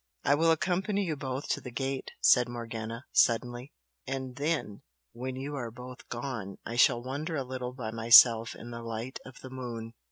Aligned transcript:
"I 0.23 0.33
will 0.33 0.49
accompany 0.49 1.05
you 1.05 1.15
both 1.15 1.47
to 1.49 1.61
the 1.61 1.69
gate," 1.69 2.09
said 2.23 2.49
Morgana, 2.49 3.05
suddenly 3.13 3.71
"and 4.07 4.35
then 4.37 4.81
when 5.13 5.35
you 5.35 5.53
are 5.53 5.69
both 5.69 6.09
gone 6.09 6.57
I 6.65 6.75
shall 6.75 7.03
wander 7.03 7.35
a 7.35 7.43
little 7.43 7.73
by 7.73 7.91
myself 7.91 8.55
in 8.55 8.71
the 8.71 8.81
light 8.81 9.19
of 9.27 9.35
the 9.43 9.51
moon!" 9.51 9.93